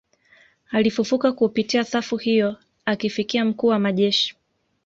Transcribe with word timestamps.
Alifufuka 0.71 1.31
kupitia 1.31 1.83
safu 1.83 2.17
hiyo 2.17 2.55
akifikia 2.85 3.45
mkuu 3.45 3.67
wa 3.67 3.79
majeshi 3.79 4.35